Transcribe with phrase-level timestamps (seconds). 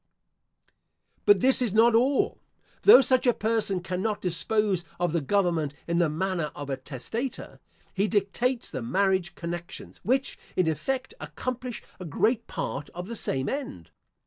[1.27, 2.39] But this is not all.
[2.81, 7.59] Though such a person cannot dispose of the government in the manner of a testator,
[7.93, 13.47] he dictates the marriage connections, which, in effect, accomplish a great part of the same
[13.47, 13.91] end.